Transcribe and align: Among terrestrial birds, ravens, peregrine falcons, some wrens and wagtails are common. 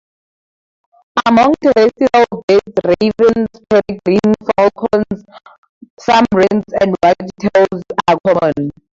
Among 1.27 1.53
terrestrial 1.61 2.25
birds, 2.47 2.73
ravens, 2.97 3.49
peregrine 3.69 4.33
falcons, 4.57 5.23
some 5.99 6.25
wrens 6.33 6.65
and 6.81 6.95
wagtails 7.03 7.83
are 8.07 8.17
common. 8.25 8.71